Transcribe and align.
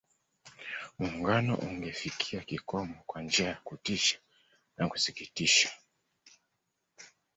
Muungano 0.99 1.55
ungefikia 1.57 2.41
kikomo 2.41 3.03
kwa 3.05 3.21
njia 3.21 3.47
ya 3.47 3.55
kutisha 3.63 4.19
na 4.77 4.89
kusikitisha 4.89 5.69